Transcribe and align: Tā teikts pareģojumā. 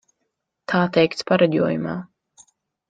Tā 0.73 0.81
teikts 0.97 1.29
pareģojumā. 1.31 1.97